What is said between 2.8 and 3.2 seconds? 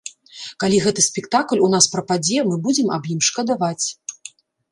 аб